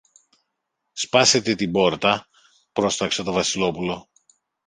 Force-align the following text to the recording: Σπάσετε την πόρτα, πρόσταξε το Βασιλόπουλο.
Σπάσετε 0.93 1.55
την 1.55 1.71
πόρτα, 1.71 2.27
πρόσταξε 2.71 3.23
το 3.23 3.31
Βασιλόπουλο. 3.31 4.09